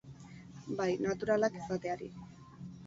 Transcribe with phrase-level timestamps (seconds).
[0.79, 2.13] Bai, naturalak izateari.